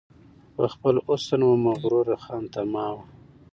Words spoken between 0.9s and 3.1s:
حسن وه مغروره خانتما وه